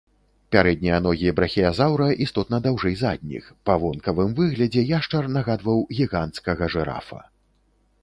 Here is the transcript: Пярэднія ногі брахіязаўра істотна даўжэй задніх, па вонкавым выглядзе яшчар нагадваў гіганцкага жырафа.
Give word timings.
Пярэднія 0.53 0.95
ногі 1.07 1.33
брахіязаўра 1.39 2.07
істотна 2.27 2.61
даўжэй 2.67 2.95
задніх, 3.03 3.43
па 3.69 3.77
вонкавым 3.85 4.35
выглядзе 4.43 4.87
яшчар 4.97 5.23
нагадваў 5.39 5.89
гіганцкага 5.97 6.63
жырафа. 6.77 7.19